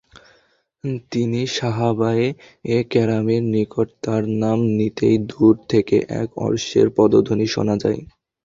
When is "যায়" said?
7.83-7.99